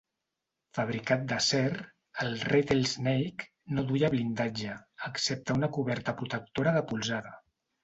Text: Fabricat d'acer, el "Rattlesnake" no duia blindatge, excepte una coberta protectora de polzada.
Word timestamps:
Fabricat 0.77 1.27
d'acer, 1.31 1.65
el 2.23 2.33
"Rattlesnake" 2.53 3.47
no 3.77 3.85
duia 3.93 4.11
blindatge, 4.15 4.81
excepte 5.13 5.59
una 5.61 5.73
coberta 5.79 6.19
protectora 6.25 6.77
de 6.81 6.87
polzada. 6.93 7.39